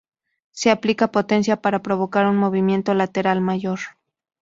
Se 0.49 0.71
aplica 0.71 1.11
potencia 1.17 1.55
para 1.61 1.83
provocar 1.83 2.25
un 2.25 2.35
movimiento 2.43 2.91
lateral 2.95 3.39
mayor. 3.49 3.77